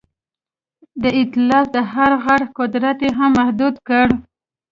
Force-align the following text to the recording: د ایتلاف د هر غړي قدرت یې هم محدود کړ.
د 1.01 1.03
ایتلاف 1.17 1.65
د 1.75 1.77
هر 1.93 2.11
غړي 2.23 2.47
قدرت 2.57 2.97
یې 3.05 3.09
هم 3.19 3.31
محدود 3.39 3.75
کړ. 3.87 4.07